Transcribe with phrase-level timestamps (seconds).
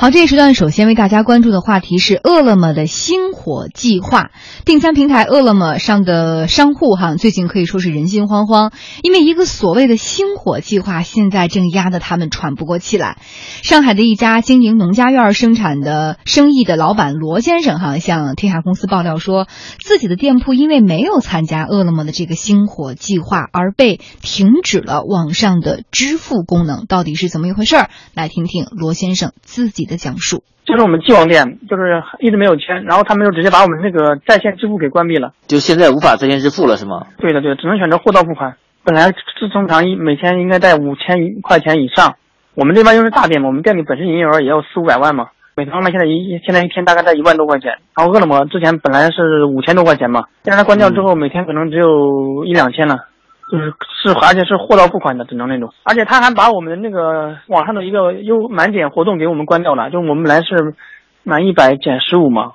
[0.00, 4.30] 好，这一时段首先为大家关注的话题是饿了么的星火计划。
[4.64, 8.72] 订餐平台饿了么上的商户哈，最近可以说是人心惶惶，
[9.02, 13.18] 因为一个所谓的星火计划，现在正压得他们喘不过气来。
[13.64, 19.48] 上海的一家经营农家院生产的生意的老板罗先生哈，向天下公司爆料说，
[19.80, 26.86] 自己的店铺因为没有参加饿了么的这个星火计划，而被停止了网上的支付功能。
[26.86, 27.90] 到底是怎么一回事儿？
[28.14, 29.87] 来听听罗先生自己。
[29.88, 37.06] 的讲述，就是我们既往店，就是一直没有签，然后他们就直接把我们那个在线支付给关闭了，就现在无法在线支付了，是吗？
[37.18, 38.54] 对的，对，只能选择货到付款。
[38.84, 42.14] 本来是通常一每天应该在五千块钱以上，
[42.54, 53.07] 我们这边又是大店嘛，我们店里本身营业额也有四五百万嘛，美团外卖现在一现在一天大概在一万多块钱，然后饿了么之前本来是五千多块钱嘛，现在它关掉之后，每天可能只有一两千了。
[53.50, 55.72] 就是是，而且是货到付款的，只能那种。
[55.84, 60.74] 而且他还把我们那个网上的一个优满减活动给我们关掉了，就我们本来是
[61.22, 62.52] 满一百减十五嘛。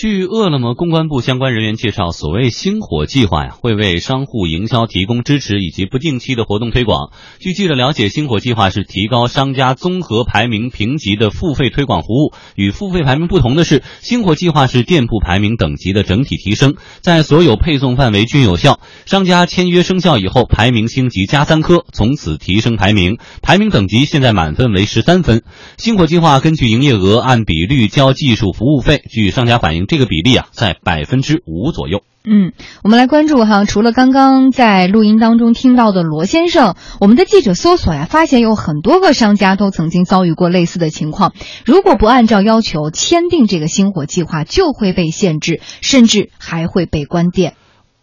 [0.00, 7.10] 据饿了么公关部相关人员介绍，所谓“星火计划”呀，会为商户营销提供支持以及不定期的活动推广。
[7.40, 12.32] 据记者了解，“星火计划”是提高商家综合排名评级的付费推广服务。
[12.54, 18.78] 与付费排名不同的是，“星火计划”是店铺排名等级的整体提升，在所有配送范围均有效。
[19.04, 23.18] 商家签约生效以后，排名星级加三颗，从此提升排名。
[23.42, 25.42] 排名等级现在满分为十三分。
[25.76, 29.02] “星火计划”根据营业额按比率交技术服务费。
[29.10, 29.87] 据商家反映。
[29.88, 32.02] 这个比例啊，在百分之五左右。
[32.30, 32.52] 嗯，
[32.84, 41.32] 我们来关注哈，除了刚刚在录音当中听到的罗先生，我们的记者搜索呀，发现有很多个商家都曾经遭遇过类似的情况。
[41.64, 47.54] 如果不按照要求签订这个星火计划，就会被限制，甚至还会被关店。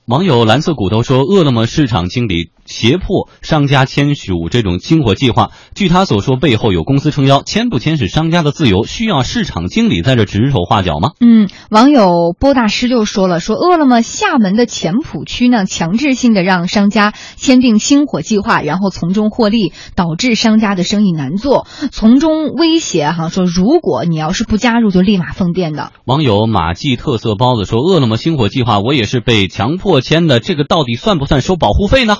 [0.05, 11.11] 网友蓝色骨头说：“饿了么市场经理。”胁迫商家签署这种星火计划，据他所说，背后有公司撑腰，签不签是商家的自由，需要市场经理在这指手画脚吗？
[11.19, 25.91] 嗯，网友波大师就说了，说饿了么厦门的前埔区呢，强制性的让商家签订星火计划，然后从中获利，导致商家的生意难做，从中威胁哈，说如果你要是不加入，就立马封店的。
[26.05, 32.17] 网友马记特色包子说，饿了么星火计划，我也是被强迫签的，这个到底算不算收保护费呢？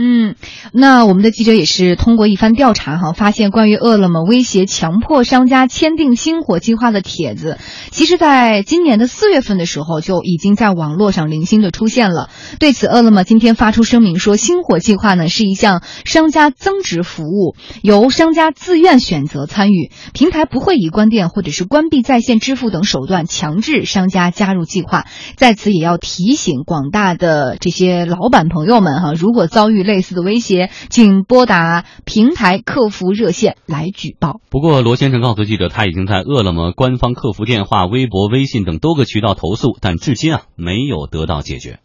[0.00, 0.36] 嗯，
[0.72, 7.58] 那我们的记者也是通过一番调查哈，发现关于饿了么威胁强迫商家签订星火计划的帖子，
[7.90, 12.30] 其实在今年的四月份的时候就已经在网络上零星的出现了。
[12.60, 25.06] 对此，饿了么今天发出声明说，星火计划呢是一项商家增值服务，由商家自愿选择参与，平台不会以关店或者是关闭在线支付等手段强制商家加入计划。
[25.34, 34.40] 在此也要提醒广大的这些老板朋友们哈，如果遭遇类似的威胁，请拨打平台客服热线来举报。
[34.50, 41.80] 不过，罗先生告诉记者，他已经在饿了么官方客服电话、微博、微信等多个渠道投诉，但至今啊没有得到解决。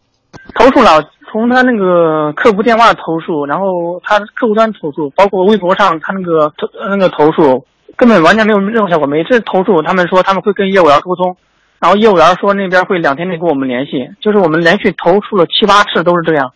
[0.54, 3.64] 投诉了，从他那个客服电话投诉，然后
[4.04, 7.64] 他客户端投诉，包括微博上他那个投那个投诉，
[7.96, 9.06] 根本完全没有任何效果。
[9.06, 11.36] 每次投诉，他们说他们会跟业务员沟通，
[11.80, 13.92] 然后业务员说那边会两天内跟我们联系。
[14.20, 16.52] 就是我们连续投诉了七八次，都是这样。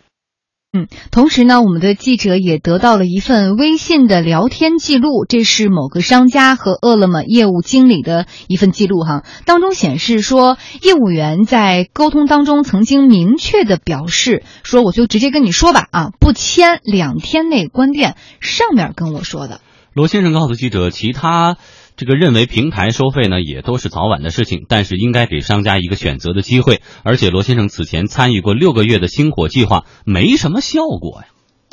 [0.70, 9.24] 嗯，同时呢，我们的记者也得到了一份微信的聊天记录，这是某个商家和饿了么业务经理的一份记录哈。
[9.46, 18.16] 当中显示说，业务员在沟通当中曾经明确的表示说，我就直接跟你说吧，啊，不签两天内关店。
[18.40, 19.62] 上面跟我说的。
[19.94, 21.56] 罗先生告诉记者，其他。
[21.98, 26.81] 这个认为平台收费呢，也都是早晚的事情，但是应该给商家一个选择的机会。
[27.03, 31.26] 而且罗先生此前参与过六个月的星火计划，没什么效果呀。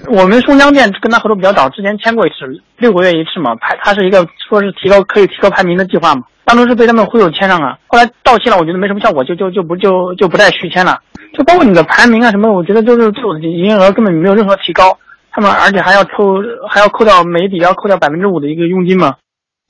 [0.09, 2.35] 我们松江店跟他合作比较早，之前签过一次，
[2.79, 11.01] 六个月一次嘛，排他是一个说是提高可以提高排名的计划嘛，当初是被他们忽悠签上了，后来到期了，我觉得没什么效果，就就就不就就不再续签了。
[11.37, 14.97] 就包括你的排名啊什么，我觉得就是对我的营业额根本没有任何提高，
[15.29, 19.17] 他们而且还要抽还要扣掉每笔要扣掉百分之五的一个佣金嘛。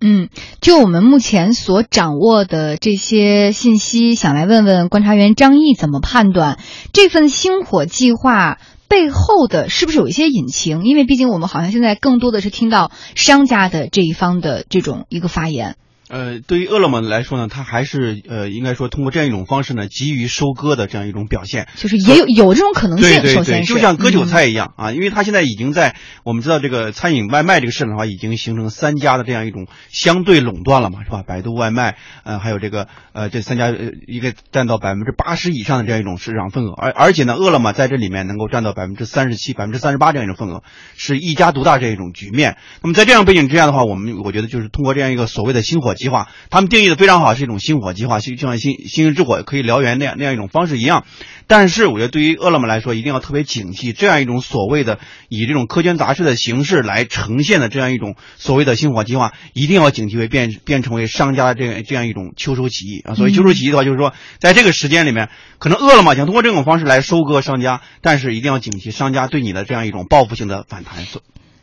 [0.02, 0.30] 嗯，
[0.62, 6.60] 就我们目前所掌握的这些信息，想来问问观察员张毅怎么判断
[6.92, 10.84] 这份星火计划背后的是不是有一些隐情？
[10.84, 15.76] 因为毕竟我们好像现在更多的是听到商家的这一方的这种一个发言。
[16.08, 23.10] 呃，对于饿了么来说呢，它还是呃，应该说通过这样一种方式呢，急于收割的这样一种表现，就是也有有这种可能性。
[23.10, 31.24] 对对对，就像割韭菜一样啊，因为它现在已经在我们知道这个餐饮外卖这个市场的话，已经形成三家的这样一种相对垄断了嘛，是吧？
[31.26, 40.62] 百度外卖，呃，还有这个呃，这三家呃，一个占到百分之八十以上的这样一种市场份额，而而且呢，饿了么在这里面能够占到百分之三十七、百分之三十八这样一种份额，
[40.96, 42.58] 是一家独大这样一种局面。
[42.84, 45.95] 那么在这样背景之下的话，我们我觉得就是通过这样一个所谓的星火。
[45.96, 51.06] 计划，他们定义的非常好，是一种星火计划，就像星星星之火可以燎原那样那样一种方式一样。
[51.48, 55.00] 但是，我觉得对于饿了么来说，一定要特别警惕这样一种所谓的
[55.30, 63.14] 以这种苛捐杂税的形式来呈现的这样一种所谓的星火计划，一定要警惕为变变成为商家的这样这样一种秋收起义啊。
[63.14, 71.06] 所以秋收起义的话，就是说在这个时间里面，可能饿了么想通过这种方式来收割商家，但是一定要警惕商家对你的这样一种报复性的反弹。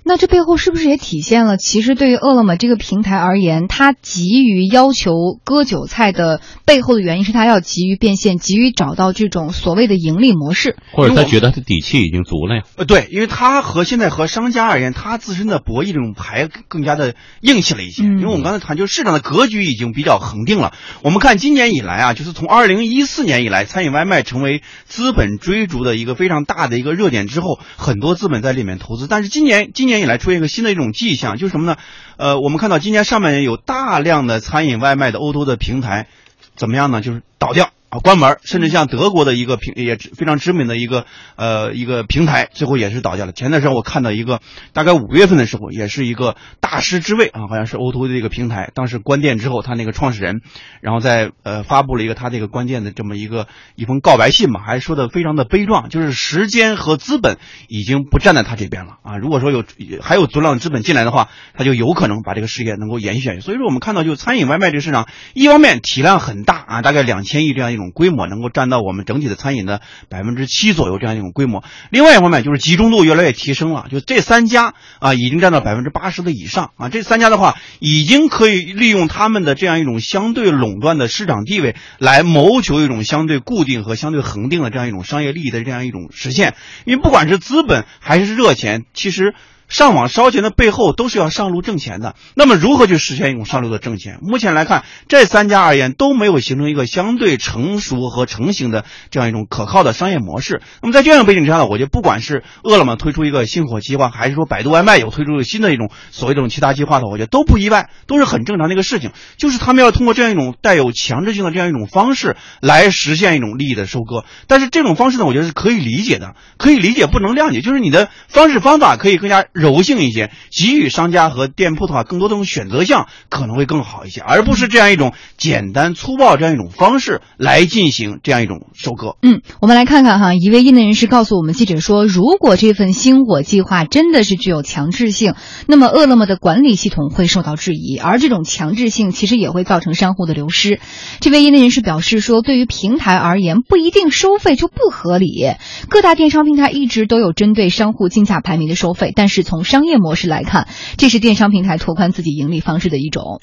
[0.05, 5.13] 那这背后是不是也体现了，其实对于饿了么这个平台而言，它急于要求
[5.45, 12.63] 割韭菜的背后的原因是它要急于变现，急于找到这种所谓的盈利模式，或者他觉得他底气已经足了呀？
[12.77, 18.03] 呃，对，因为他和现在和商家而言，他自身的博弈这种牌更加的硬气了一些。
[18.03, 20.73] 因为我们刚才谈，就是市场的格局已经比较恒定了。
[21.05, 29.07] 我们看今年以来啊，就是从二零一四年以来，餐饮外卖成为资本追逐的一个非常大的一个热点之后，很多资本在里面投资。
[29.07, 29.92] 但是今年今年。
[29.93, 31.77] 年以来出现一个新的一种迹象，就是什么呢？
[32.17, 36.09] 呃，我们看到今年上半年有大量的餐饮外卖的 O2O 的平台，
[36.57, 37.01] 怎么样呢？
[37.01, 37.71] 就是倒掉。
[37.93, 41.05] 啊，关门，甚至像德国的一个平也非常知名的一个
[41.37, 43.33] 呃一个平台，最后也是倒下了。
[43.33, 44.41] 前段时间我看到一个，
[44.73, 50.41] 大概五月份的时候，也是一个大师之位啊，好像是 O to 的一个平台，当时关店之后，他那个创始人，
[50.81, 57.37] 然后在呃发布了一个他这个关键的这么一个一封告白信嘛，还说的非常的悲壮，就是时间和资本
[57.69, 59.19] 已经不站在他这边了啊。
[59.19, 59.65] 如果说有
[60.01, 63.41] 还有足量资本进来的话，他就有可能把这个事业能够延续下去。
[63.41, 67.82] 所以说，我们看到就餐饮外卖这个市场，一方面体量很大啊，大概两千亿这样一种。
[67.91, 71.65] 规模能够占到我们整体的餐饮的百分之七左右这样一种规模。
[71.91, 76.89] 另外一方面就是集中度越来越提升了，就这三家啊已经占到百分之八十的以上啊。
[76.89, 86.55] 这三家的话已经可以利用他们的这样一种相对垄断的市场地位，来谋求一种相对固定和相对恒定的这样一种商业利益的这样一种实现。
[86.85, 89.35] 因为不管是资本还是热钱，其实。
[89.73, 94.19] 上网烧钱的背后都是要上路挣钱的，那么如何去实现一种上路的挣钱？
[94.21, 100.61] 目前来看，这三家而言都没有形成一个相对成熟和成型的这样一种可靠的商业模式。
[100.83, 109.13] 那么在这样背景之下呢，我觉得不管是饿了么推出一个星火计划，还是说百度外卖有推出新的一种所谓这种其他计划的，我觉得都不意外，都是很正常的一个事情。
[109.39, 114.27] 就是他们要通过这样一种带有强制性的这样一种方式来实现一种利益的收割。
[114.49, 119.47] 但是这种方式呢，我觉得是可以理解的，可以理解不能谅解，就是你的方式方法可以更加。
[119.63, 129.17] 柔性一些，给予商家和店铺的话，更多这种选择项可能会更好一些，而不是这样一种简单粗暴这样一种方式来进行这样一种收割。
[129.23, 135.35] 嗯，我们来看看哈，一位业内人士告诉我们记者说，如果这份星火计划真的是具有强制性，
[135.69, 140.81] 那么饿了么的管理系统会受到质疑，而这种强制性其实也会造成商户的流失。
[141.21, 145.53] 这位业内人士表示说，对于平台而言，不一定收费就不合理，
[145.89, 149.42] 各大电商平台一直都有针对商户竞价排名的收费，但是。
[149.43, 153.41] 从商业模式来看，这是电商平台拓宽自己盈利方式的一种。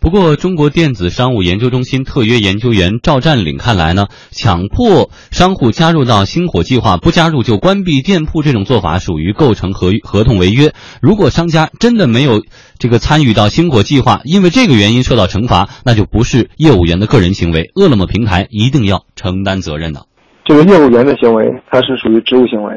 [0.00, 10.72] 不过，中国电子商务研究中心特约研究员赵占领看来呢，强迫商户加入到星火计划，不加入就关闭店铺这种做法属于构成合合同违约。
[11.00, 12.42] 如果商家真的没有
[12.80, 20.06] 这个参与到星火计划，因为这个原因受到惩罚，那就不是业务员的个人行为，饿了么平台一定要承担责任的。
[20.44, 22.74] 这个业务员的行为，它是属于职务行为。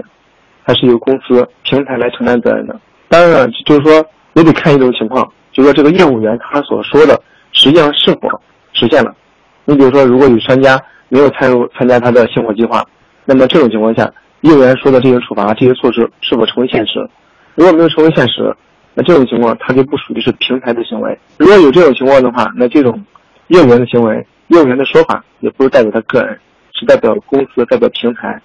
[0.66, 2.76] 还是由公司平台来承担责任的。
[3.08, 4.04] 当然了，就是说
[4.34, 7.22] 也得看一种情况，就是说这个业务员他所说的
[7.52, 8.42] 实际上是否
[8.74, 9.16] 实现了。
[9.64, 10.80] 你比如说，如果有商家
[11.10, 12.84] 没有参入参加他的星火计划，
[13.26, 17.08] 那么这种情况下，业务员说的这些处罚、这些措施是否成为现实？
[17.54, 18.54] 如果没有成为现实，
[18.94, 21.18] 那这种情况他就不属于是平台的行为。
[21.38, 23.04] 如果有这种情况的话，那这种
[23.48, 26.38] 业务员的行为，业务员的说法也不是代表他个人，
[26.74, 28.42] 是代表公司、代表平台。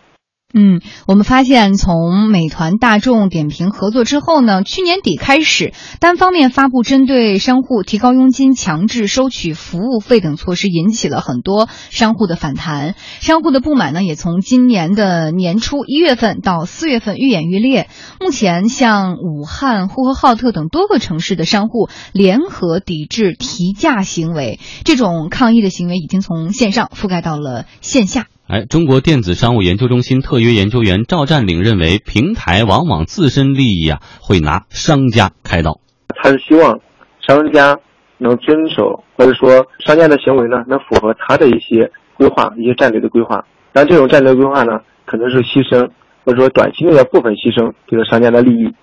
[0.53, 12.97] 嗯，我们发现从美团、大众点评合作之后呢，去年底开始单方面发布针对商户提高佣金、强制收取服务费等措施，引起了很多商户的反弹。
[13.21, 17.89] 商户的不满呢，也从今年的年初一月份到四月份愈演愈烈。
[18.19, 28.27] 目前，像武汉、呼和浩特等多个城市的商户联合抵制提价行为，这种抗议的行为已经从线上覆盖到了线下。
[28.51, 35.79] 哎，中国电子商务研究中心特约研究员赵占领认为，平台往往自身利益啊会拿商家开刀。
[36.17, 36.81] 他是希望
[37.25, 37.79] 商家
[38.19, 43.45] 能遵守，或者说商家的行为呢能符合他的一些规划、一些战略的规划。
[43.73, 45.89] 但这种战略规划呢，可能是牺牲，
[46.25, 48.75] 或者说短期内的部分牺牲这个商家的利益，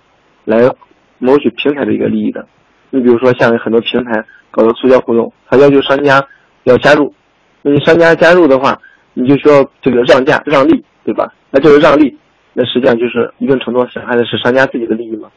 [0.46, 0.62] 来
[1.18, 2.46] 谋取平台的一个利益的。
[2.88, 6.26] 你比如说，像很多平台搞的促销活动，他要求商家
[6.64, 7.12] 要加入，
[7.60, 8.80] 那你商家加入的话。
[9.20, 11.32] 你就需要这个让价让利，对吧？
[11.50, 12.16] 那就是让利，
[12.52, 15.28] 那实际上就是一定程度上损害的是商家自己的利益嘛。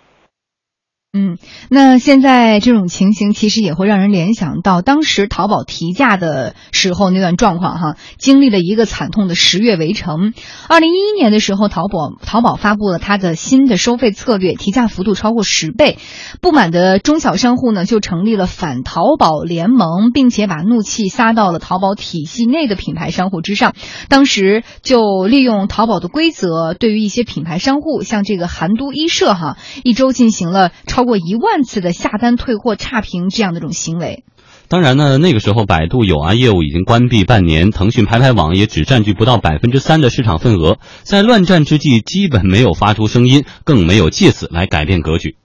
[1.13, 1.37] 嗯，
[1.69, 10.33] 那现在这种情形其实也会让人联想到当时淘宝提价的时候那段状况哈，经历了一个惨痛的十月围城。
[10.69, 15.97] 二零一一年的时候，淘宝淘宝发布了它的新的收费策略，提价幅度超过十倍，
[16.39, 23.75] 不满的中小商户呢就成立了反淘宝联盟，并且把怒气撒到了淘宝体系内的品牌商户之上。
[24.07, 31.00] 当时就利用淘宝的规则，对于一些品牌商户，像这个韩都衣舍哈，一周进行了超。
[31.01, 34.23] 超过一万次的下单退货差评这样的一种行为。
[34.67, 45.37] 当然呢，那个时候百度有啊业务已经关闭半年，腾讯拍拍网也只占据不到百分之三的市场份额，在乱战之际，基本没有发出声音，更没有借此来改变格局。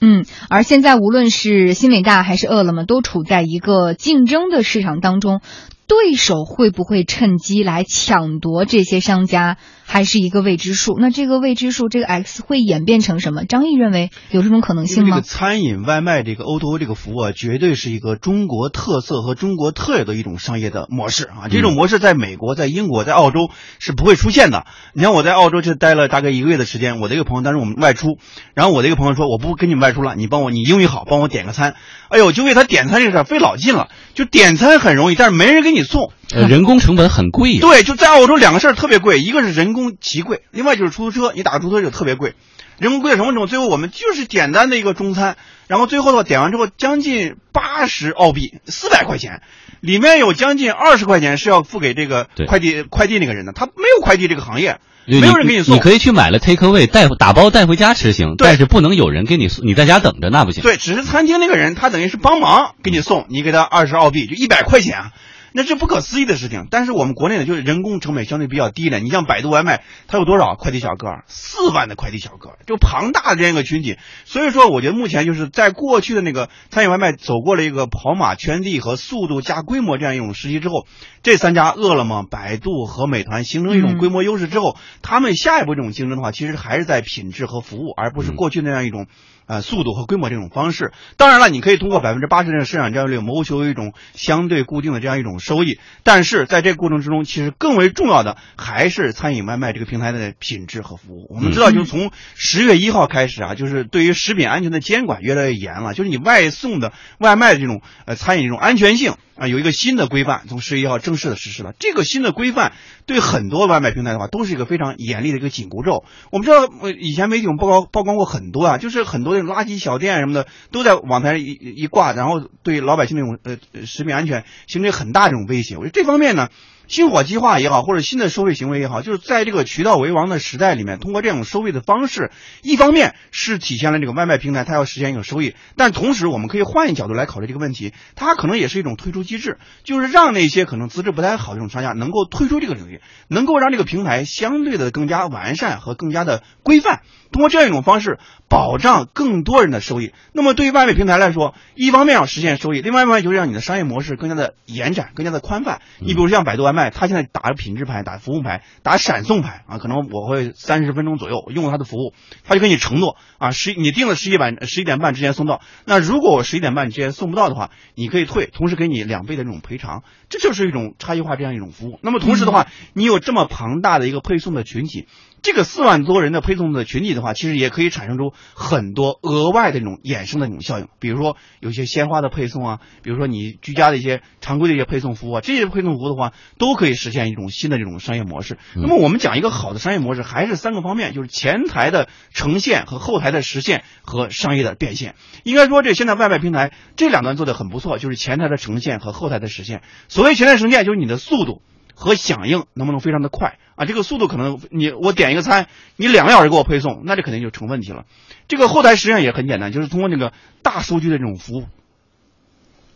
[0.00, 5.42] 嗯，而现在无论是新伟大还是饿了么，都处在一个竞争的市场当中。
[5.88, 10.96] 对手会不会趁机来抢夺这些商家，还是一个未知数？
[10.98, 13.44] 那这个未知数，这个 X 会演变成什么？
[13.44, 15.10] 张毅认为有这种可能性吗？
[15.10, 21.48] 这个餐饮外卖这个 O2O 这个服务啊，绝对是一个中国特色和中国特有的一种商业的模式啊！
[21.50, 24.66] 这种模式在美国、在英国、在澳洲是不会出现的。
[24.94, 28.18] 你像我在澳洲就待了大概一个月的时间，我的一个朋友当时我们外出，
[28.54, 31.74] 然后我的一个朋友说：“我不跟你们外出了，你帮我，你英语好，帮我点个餐。”
[32.08, 33.88] 哎呦，就为他点餐这个事儿费老劲了。
[34.14, 36.12] 就点餐很容易，但是没人给你送，
[36.48, 37.58] 人工成本很贵。
[37.58, 42.34] 对，就在澳洲两个事儿特别贵，一个是人工极贵，另外就是出租车，你打个出租车就特别贵。
[42.78, 43.46] 人工贵到什么程度？
[43.46, 45.36] 最后我们就是简单的一个中餐，
[45.68, 49.42] 然后最后的话点完之后将近八十澳币，四百块钱，
[49.80, 54.78] 里面有将近二十块钱是要付给这个快递快递那个人的，他没有快递这个行业。
[55.04, 60.62] 没有人给你送，你可以去买了 take away 带打包带回家吃行，但是不能有人给你送，你在家等着那不行。
[60.62, 65.10] 对，只是餐厅那个人他等于是帮忙给你送，你给他二十澳币就一百块钱。
[65.54, 69.00] 那是不可思议的事情，但是我们国内呢，就是人工成本相对比较低的。
[69.00, 71.22] 你像百度外卖，它有多少快递小哥？
[71.26, 73.96] 四万的快递小哥，就庞大的这样一个群体。
[74.24, 80.86] 所以说，我觉得目前就是在过去的那个餐饮外卖走过了一个跑马圈地和速度加规模这样一种时期之后，
[81.22, 89.06] 这三家饿了么、百度和美团形成一种规模优势之后，他们下一步这种竞争的话，其实还是在品质和服务，而不是过去那样一种。
[89.44, 95.78] 啊，速度和规模这种方式，当然了，你可以通过百分之八十的市场占有率谋求一种相对固定的这样一种收益。
[96.02, 101.26] 但是在这个过程之中，其实更为重要的还是餐饮外卖这个平台的品质和服务。
[101.28, 111.74] 我们知道，就是从十月一号开始啊，就是对于食品安全的监管越来越严了，就是你外送的外卖的这种呃餐饮这种安全性啊，有一个新的规范，从十月一号正式的实施了。
[111.78, 112.72] 这个新的规范
[113.12, 116.04] 对很多外卖平台的话，都是一个非常严厉的一个紧箍咒。
[116.30, 119.32] 我们知道，以前媒体我们曝光曝光过很多啊，就是很多。
[119.42, 125.76] 垃圾小店什么的都在网台一一挂，然后对老百姓那种呃食品安全形成很大这种威胁。
[125.76, 126.48] 我觉得这方面呢。
[126.88, 132.30] 星火计划也好，或者新的收费行为也好，就是在这个渠道为王的时代里面，通过这种收费的方式，
[132.62, 147.00] 一方面是体现了这个外卖平台它要实现一个收益，但同时我们可以换一角度来考虑这个问题，它可能也是一种退出机制，就是让那些可能资质不太好的这种商家能够退出这个领域，能够让这个平台相对的更加完善和更加的规范，
[147.32, 150.12] 通过这样一种方式保障更多人的收益。
[150.32, 155.80] 那么对于外卖平台来说，一方面要实现收益，另外一方面就是让你的商业模式更加的延展、更加的宽泛。
[155.98, 156.90] 你比如像百度外卖。
[156.90, 162.14] 他现在打着品质牌，打服务牌，打闪送牌啊，可能我会三十分钟左右用他的服务，
[162.44, 171.98] 他就跟你承诺啊，十你定了十一晚十一点半之前送到，那如果我十一点半之前送不到的话，你可以退，同时给你两倍的这种赔偿，这就是一种差异化这样一种服务。
[172.02, 175.06] 那么同时的话，你有这么庞大的一个配送的群体。
[175.42, 188.56] 这个四万多人的配送的群体的话，其实也可以产生出很多额外的那种衍生的那种效应，比如说有些鲜花的配送啊，比如说你居家的一些常规的一些配送服务啊，这些配送服务的话，都可以实现一种新的这种商业模式。
[188.76, 195.16] 那么我们讲一个好的商业模式，还是三个方面，就是前台的呈现和后台的实现和商业的变现。
[195.42, 199.82] 应该说，这现在外卖平台这两端做的很不错，就是前台的呈现和后台的实现。
[200.06, 201.62] 所谓前台呈现，就是你的速度。
[201.94, 203.84] 和响应能不能非常的快啊？
[203.84, 205.66] 这个速度可能你我点一个餐，
[205.96, 208.06] 你两个小时给我配送，那这肯定就成问题了。
[208.48, 211.66] 这个后台实际上也很简单，就是通过那个大数据的这种服务。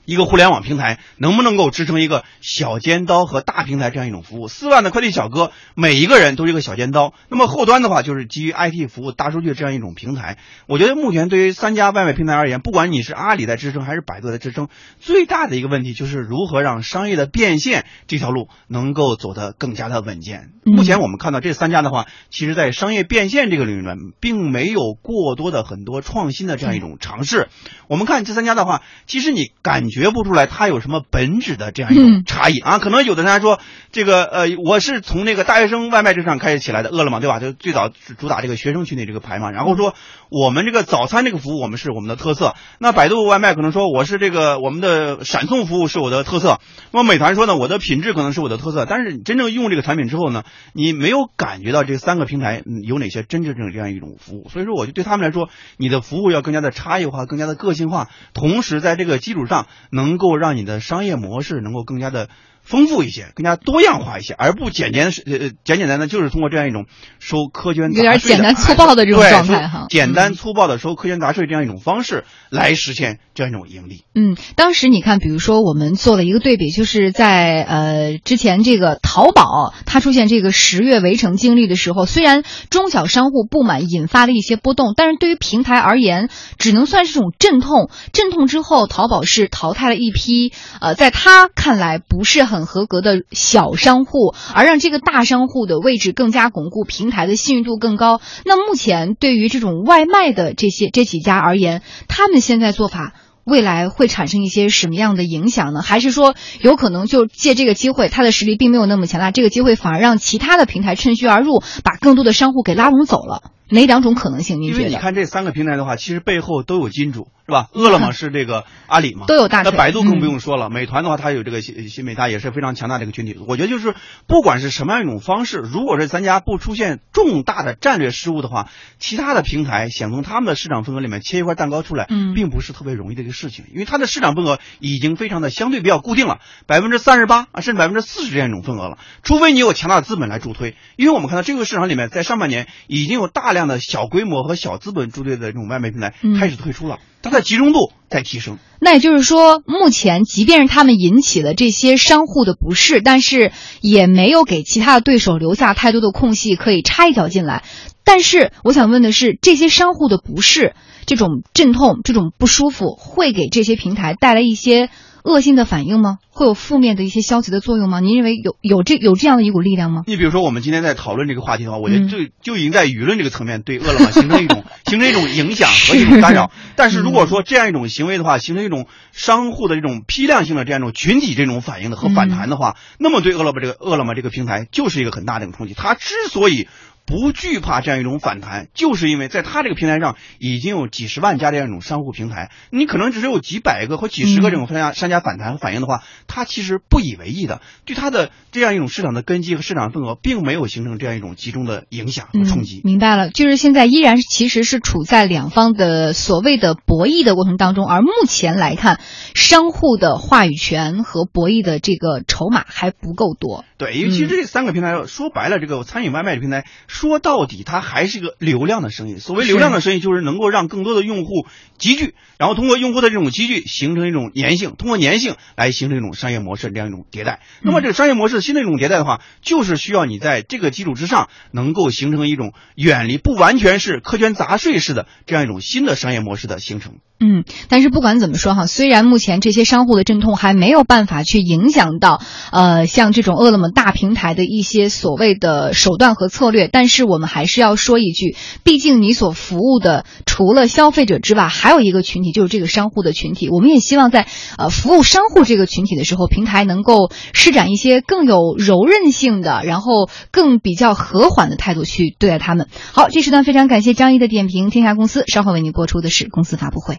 [0.06, 4.46] 一个互联网平台能不能够支撑一个小尖刀和大平台这样一种服务？
[4.46, 7.12] 四万的快递小哥，每一个人都是一个小尖刀。
[7.28, 10.38] 那么后端的话，就是基于 IT 服务、大数据这样一种平台。
[10.68, 14.68] 我觉得目前对于三家外卖平台而言，不管你是阿里在支撑还是百度在支撑，
[15.00, 20.52] 最大的一个问题就是如何让商业的变现这条路能够走得更加的稳健。
[20.62, 27.48] 目前我们看到这三家的话，其实在商业变现这个领域呢，并没有过多的很多创新的这样一种尝试。
[27.88, 29.95] 我们看这三家的话，其实你感觉。
[29.96, 32.78] 觉不出来它有什么本质的这样一种差异啊。
[32.78, 33.58] 可能有的人说，
[33.92, 37.40] 这个呃，我是从那个大学生外卖这上开始起来的，饿了么对吧？
[37.40, 37.88] 就最早
[38.18, 39.50] 主打这个学生群体这个牌嘛。
[39.50, 39.94] 然后说
[40.28, 42.54] 我们这个早餐这个服务我们是我们的特色。
[42.78, 46.60] 那百度外卖可能说我是这个我们的闪送服务是我的特色。
[46.92, 48.84] 那么美团说呢，我的品质可能是我的特色。
[48.84, 50.42] 但是你真正用这个产品之后呢，
[50.74, 54.48] 你没有感觉到这三个平台有哪些真正这样一种服务。
[54.50, 55.48] 所以说，我就对他们来说，
[55.78, 62.28] 你的服务要更加的差异化，更加的个性化，同时在这个基础上能够让你的商业模式能够更加的。
[62.66, 66.86] 丰富一些，更加多样化一些，而不简简呃简简单单就是通过这样一种
[67.20, 74.02] 收苛捐有点简单粗暴的这种状态哈，简单粗暴的收苛捐杂税这样一种方式来实现这样一种盈利。
[74.16, 87.90] 嗯，当时你看，比如说我们做了一个对比，就是在呃之前这个淘宝它出现这个十月围城经历的时候，虽然中小商户不满引发了一些波动，但是对于平台而言，只能算是种阵痛。
[88.12, 92.55] 阵痛之后，淘宝是淘汰了一批呃在他看来不是很。
[92.56, 98.22] 很合格的小商户，而让这个大商户的位置更加巩固，平台的信誉度更高。
[98.46, 103.12] 那目前对于这种外卖的这些这几家而言，他们现在做法
[103.44, 105.82] 未来会产生一些什么样的影响呢？
[105.82, 113.42] 还是说有可能就借这个机会，他的实力并没有那么强大，这个机会反而让其他的平台趁虚而入，把更多的商户给拉拢走了？
[113.68, 114.60] 哪两种可能性？
[114.60, 114.82] 您觉得？
[114.82, 117.68] 因为你看这三个平台的话，其实背后都有金主，是吧？
[117.72, 119.62] 饿了么是这个阿里嘛， 都有大。
[119.62, 123.36] 那百度更不用说了，美团的话，它有这个新新美它也是非常强大的一个群体。
[123.48, 123.94] 我觉得就是
[124.28, 128.68] 不管是什么样一种方式，如果是咱家不出现重大的战略失误的话，
[128.98, 138.98] 其他的平台想从他们的市场份额里面切一块蛋糕出来，嗯，并不是特别容易的一个事情，因为它的市场份额已经非常的相对比较固定了，百分之三十八啊，甚至百分之四十这样一种份额了。
[139.24, 144.36] 除非你有强大的资本来助推，因为我们看到这个市场里面，在上半年已经有大量的小规模。
[144.42, 148.58] 和小资本助推的这种外卖平台开始退出了，它的集中度在提升。
[148.80, 157.64] 那也就是说，目前即便是他们引起了这些商户的不适，但是也没有给其他的对手留下太多的空隙可以插一脚进来。
[158.04, 160.74] 但是我想问的是，这些商户的不适、
[161.06, 164.90] 这种阵痛、这种不舒服，会给这些平台带来一些？
[165.26, 166.18] 恶性的反应吗？
[166.30, 167.98] 会有负面的一些消极的作用吗？
[167.98, 170.04] 您认为有有这有这样的一股力量吗？
[170.06, 176.52] 你比如说，我们今天在讨论这个话题的话，我觉得就就已经在舆论这个层面对饿了么形成一种 形成一种影响和一种干扰。
[176.76, 185.74] 但是如果说这样一种行为的话，形成一种商户的这种批量性的这样一种群体这种反应的和反弹的话，那么对饿了么这个饿了么这个平台就是一个很大的一种冲击。
[185.74, 186.68] 它之所以
[187.06, 202.80] 不惧怕这样一种反弹，就是因为在他这个平台上已经有几十万家这样一种商户平台，你可能只是有几百个或几十个这种商家商家反弹和反应的话，他其实不以为意的，对他的这样一种市场的根基和市场份额，并没有形成这样一种集中的影响和冲击。
[202.82, 208.98] 明白了，就是现在依然其实是处在两方的所谓的博弈的过程当中，而目前来看，
[209.32, 213.64] 商户的话语权和博弈的这个筹码还不够多。
[213.78, 216.64] 对，因为其实这三个平台说白了，这个餐饮外卖的平台。
[216.96, 219.18] 说到底，它还是一个流量的生意。
[219.18, 227.40] 所谓流量的生意，就是能够让更多的用户集聚，然后通过用户的这种集聚，形成一种粘性，通过粘性来形成一种商业模式这样一种迭代。
[227.60, 236.94] 那么这个商业模式新的一种迭代的话，就是需要你在这个基础之上，能够形成一种远离不完全是苛捐杂税式的这样一种新的商业模式的形成。
[237.18, 242.20] 嗯，但是不管怎么说哈，虽然目前这些商户的阵痛还没有办法去影响到，
[242.52, 253.48] 呃，像这种饿了么大平台的一些所谓的手段和策略，但但是我们还是要说一句，毕竟你所服务的除了消费者之外，还有一个群体就是这个商户的群体。
[253.48, 262.68] 我们也希望在呃服务商户这个群体的时候，平台能够施展一些更有柔韧性的，然后更比较和缓的态度去对待他们。
[262.92, 266.98] 好，这时段非常感谢张一的点评，天下公司稍后为您播出的是公司发布会。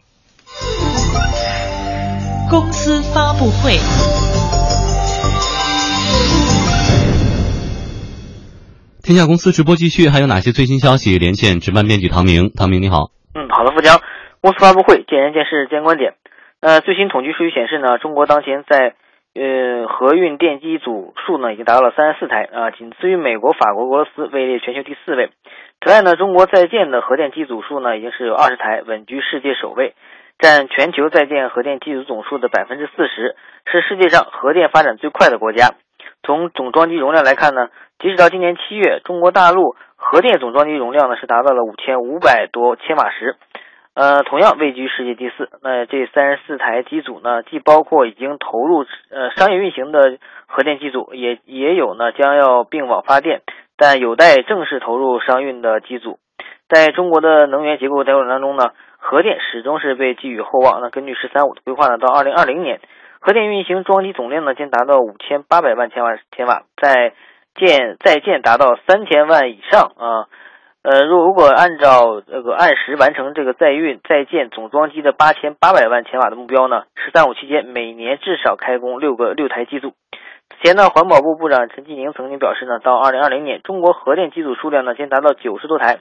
[2.50, 3.80] 公司发布会。
[9.08, 11.15] 天下公司直播继续，还有哪些最新消息？
[11.15, 13.08] 连线值班编辑唐明，唐明你好。
[13.32, 14.04] 嗯，好的，富江。
[14.43, 16.20] 公司发布会，见人见事见观点。
[16.60, 19.00] 呃，最新统计数据显示呢，中国当前在
[19.32, 25.32] 呃核运电机组数呢已经达到了三十四台啊，仅次于美国、法国、俄罗斯，位列全球第四位。
[25.80, 29.96] 此外呢，中国在建的核电机组数呢已经是有二十台，稳居世界首位。
[30.38, 33.39] 占全球在建核电机组总数的百分之四十，
[33.72, 35.80] 是世界上核电发展最快的国家。
[36.28, 43.38] 从总装机容量来看呢，截止到今年七月，中国大陆核电总装机容量呢是达到了五千五百多千瓦时，
[43.94, 45.50] 呃，同样位居世界第四。
[45.63, 53.42] 那这三十四台机组呢，既包括已经投入呃商业运行的核电机组，也也有呢将要并网发电，
[53.78, 56.20] 但有待正式投入商运的机组。
[56.68, 58.72] 在中国的能源结构调整当中呢。
[59.00, 60.82] 核电始终是被寄予厚望。
[60.82, 62.82] 那根据“十三五”的规划呢，到二零二零年，
[63.20, 67.14] 核电运行装机总量呢将达到五千八百万千瓦千瓦，在
[67.56, 70.28] 建在建达到三千万以上啊。
[70.84, 79.92] 呃，如如果按照这个按时完成这个在运在建总装机的八千八百万千瓦的目标呢，“十三五”期间每年至少开工六个六台机组。
[80.50, 85.98] 此前呢，环保部部长陈吉宁曾经表示呢，到二零二零年，中国核电机组数量呢将达到九十多台。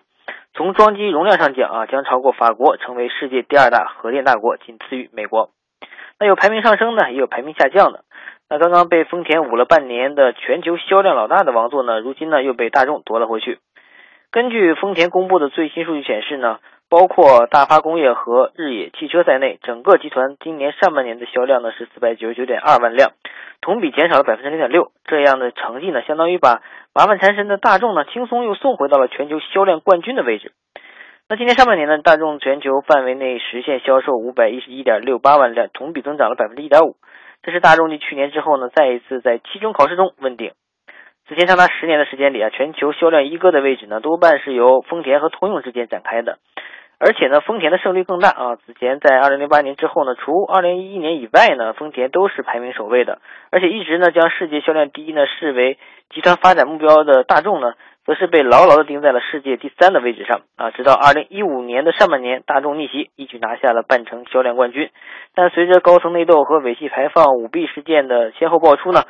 [0.55, 5.51] 从装机容量上讲啊，将超过法国，成为世界第二大核电大国，仅次于美国。
[6.19, 8.05] 那有排名上升的，也有排名下降的。
[8.49, 13.59] 那刚刚被丰田捂了半年的全球销量老大的王座呢，如今呢又被大众夺了回去。
[14.31, 16.59] 根据丰田公布的最新数据显示呢，
[16.89, 23.13] 包括大发工业和日野汽车在内，整个集团今年上半年的销量呢是四百九十九点二万辆，
[23.61, 24.93] 同比减少了百分之零点六。
[25.05, 26.63] 这样的成绩呢，相当于把
[26.95, 30.53] 麻烦缠身的大众呢，轻松又送回到了全球销量冠军的位置。
[31.29, 36.95] 那今年上半年呢，大众全球范围内实现销售五百一十一点六八万辆，同比增长了百分之一点五。
[37.43, 40.53] 这是大众继去年之后呢，再一次在期中考试中问鼎。
[41.27, 46.39] 此前长达十年的时间里啊，全球销量一哥的位置呢，多半是由丰田和通用之间展开的，
[47.01, 48.55] 而且呢，丰田的胜率更大啊。
[48.65, 53.19] 此前在二零零八年之后呢，除二零一一年以外呢，丰田都是排名首位的，
[53.51, 55.77] 而且一直呢将世界销量第一呢视为
[56.15, 57.73] 集团发展目标的大众呢，
[58.07, 60.71] 则是被牢牢的钉在了世界第三的位置上啊。
[60.71, 64.91] 直到二零一五年的上半年，大众逆袭，一举拿下了半程销量冠军。
[65.35, 69.03] 但随着高层内斗和尾气排放舞弊事件的先后爆出呢。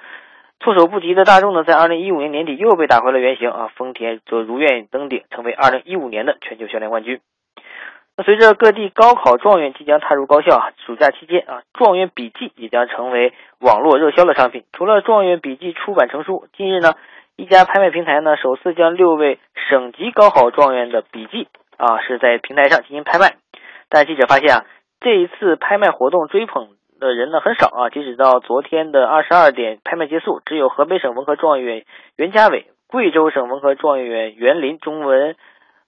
[0.59, 3.71] 措手不及的大众呢，在二零一五年年底又被打回了原形啊！
[3.77, 7.21] 丰田则如愿登顶，成为二零一五年的全球销量冠军。
[8.17, 14.65] 那随着各地高考状元即将踏入高校啊，暑假期间啊，状元笔记也将成为网络热销的商品。
[14.73, 16.95] 除了状元笔记出版成书，近日呢，
[17.37, 23.37] 一家拍卖平台呢，首次将六位省级高考状元的笔记啊，是在平台上进行拍卖。
[23.89, 24.65] 但记者发现啊，
[25.01, 26.69] 这一次拍卖活动追捧。
[26.99, 31.85] 的人呢很少啊，截止到昨天的二十二点，拍卖结束，只有河北省文科状元
[32.17, 35.37] 袁家伟、贵州省文科状元袁林、中文，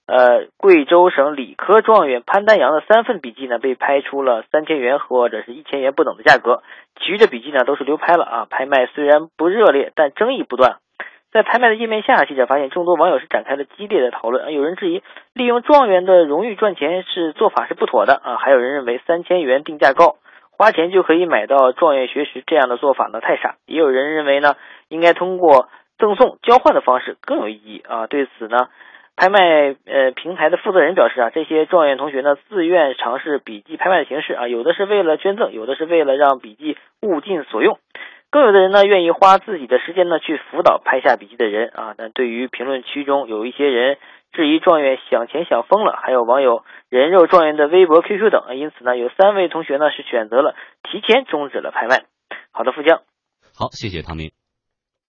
[0.05, 6.61] 呃，贵州省理科状元潘丹阳的三份笔记呢被拍出了三千元或者是一千元不等的价格，
[7.01, 8.47] 其余的笔记呢都是流拍了啊。
[8.47, 10.77] 拍卖虽然不热烈，但争议不断。
[11.31, 20.15] 在拍卖的页面下，记者发现众多网友是展开了激烈的讨论，有人质疑利用状元的荣誉赚钱是做法是不妥的啊，还有人认为三千元定价高。
[20.51, 23.55] 花钱就可以买到状元学识，这样的做法呢太傻。
[23.65, 24.55] 也有人认为呢，
[24.89, 28.07] 应该通过赠送、交换的方式更有意义啊。
[28.07, 28.67] 对此呢，
[29.15, 37.77] 拍卖呃平台的负责人表示啊，这些状元同学呢自愿尝试笔记拍卖的形式啊，有的是为了捐赠，有的是为了让笔记物尽所用，
[38.31, 41.95] 更有的人呢愿意花自己的时间呢去辅导拍下笔记的人啊。
[41.97, 43.97] 但对于评论区中有一些人。
[44.31, 52.03] 质疑状元想钱想疯了，还有网友人肉状元的微博、QQ 等，因此呢，有三位同学呢是选择了提前终止了拍卖。
[52.51, 52.99] 好的，富江，
[53.57, 54.38] 好，谢谢唐明。